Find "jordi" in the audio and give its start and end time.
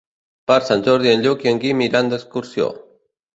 0.87-1.11